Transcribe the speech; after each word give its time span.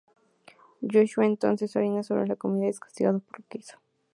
Joshua 0.83 1.27
entonces 1.27 1.75
orina 1.75 2.01
sobre 2.01 2.25
la 2.25 2.35
comida 2.35 2.65
y 2.65 2.69
es 2.69 2.79
castigado 2.79 3.19
por 3.19 3.37
lo 3.41 3.45
que 3.47 3.59
hizo. 3.59 3.77